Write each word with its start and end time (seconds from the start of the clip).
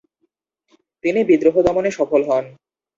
তিনি 1.03 1.19
বিদ্রোহ 1.29 1.55
দমনে 1.67 1.91
সফল 1.97 2.21
হন। 2.29 2.45